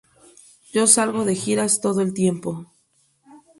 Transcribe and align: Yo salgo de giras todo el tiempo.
Yo 0.73 0.87
salgo 0.87 1.25
de 1.25 1.35
giras 1.35 1.79
todo 1.79 2.01
el 2.01 2.15
tiempo. 2.15 2.65